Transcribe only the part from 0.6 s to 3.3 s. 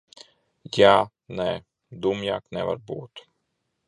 Jā, nē. Dumjāk nevar būt.